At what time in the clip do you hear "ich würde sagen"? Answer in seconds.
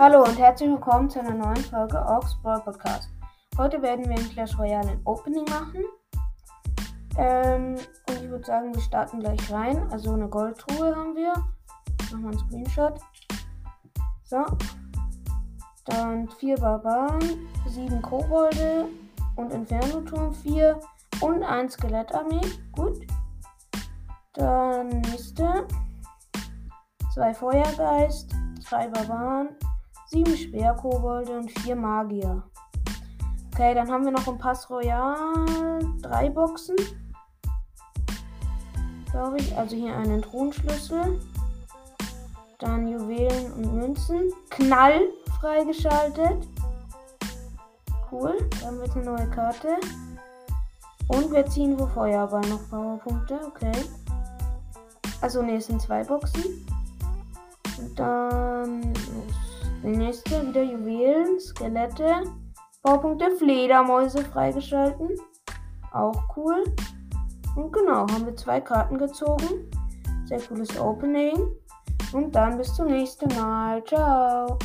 8.22-8.72